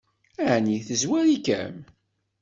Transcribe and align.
Ɛni 0.53 0.77
tezwar-ikem? 0.87 1.75